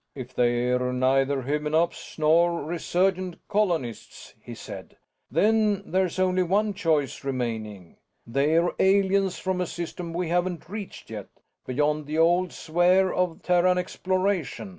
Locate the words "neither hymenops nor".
0.91-2.63